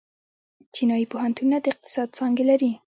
چینايي 0.73 1.05
پوهنتونونه 1.11 1.57
د 1.61 1.65
اقتصاد 1.73 2.07
څانګې 2.17 2.43
لري. 2.49 2.71